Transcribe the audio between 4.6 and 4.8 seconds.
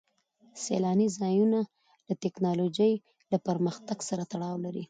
لري.